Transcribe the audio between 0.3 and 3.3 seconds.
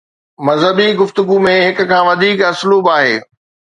مذهبي گفتگو ۾ هڪ کان وڌيڪ اسلوب آهي.